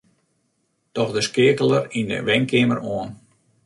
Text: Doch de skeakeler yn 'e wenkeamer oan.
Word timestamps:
Doch 0.95 1.11
de 1.15 1.21
skeakeler 1.27 1.83
yn 1.99 2.09
'e 2.15 2.19
wenkeamer 2.27 2.79
oan. 2.93 3.09